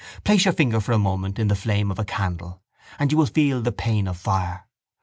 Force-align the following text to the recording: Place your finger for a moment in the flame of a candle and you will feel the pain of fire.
Place 0.23 0.45
your 0.45 0.53
finger 0.55 0.79
for 0.81 0.93
a 0.93 0.97
moment 0.97 1.37
in 1.37 1.47
the 1.47 1.55
flame 1.55 1.91
of 1.91 1.99
a 1.99 2.03
candle 2.05 2.63
and 2.97 3.11
you 3.11 3.19
will 3.19 3.27
feel 3.27 3.61
the 3.61 3.71
pain 3.71 4.07
of 4.07 4.17
fire. 4.17 4.65